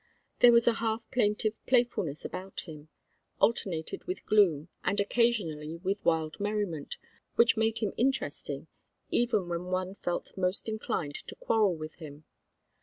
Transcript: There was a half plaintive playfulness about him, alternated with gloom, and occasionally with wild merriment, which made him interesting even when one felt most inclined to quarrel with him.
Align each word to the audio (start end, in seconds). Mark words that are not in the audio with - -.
There 0.39 0.51
was 0.51 0.67
a 0.67 0.73
half 0.81 1.07
plaintive 1.11 1.53
playfulness 1.67 2.25
about 2.25 2.61
him, 2.61 2.89
alternated 3.39 4.05
with 4.05 4.25
gloom, 4.25 4.69
and 4.83 4.99
occasionally 4.99 5.75
with 5.77 6.03
wild 6.03 6.39
merriment, 6.39 6.97
which 7.35 7.55
made 7.55 7.77
him 7.77 7.93
interesting 7.97 8.65
even 9.11 9.47
when 9.47 9.65
one 9.65 9.93
felt 9.93 10.35
most 10.35 10.67
inclined 10.67 11.17
to 11.27 11.35
quarrel 11.35 11.75
with 11.75 11.93
him. 11.97 12.23